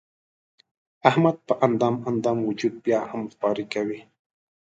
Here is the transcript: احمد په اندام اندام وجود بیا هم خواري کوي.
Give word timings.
احمد 1.09 1.35
په 1.47 1.53
اندام 1.65 1.95
اندام 2.09 2.37
وجود 2.49 2.73
بیا 2.85 2.99
هم 3.11 3.21
خواري 3.37 3.65
کوي. 3.73 3.99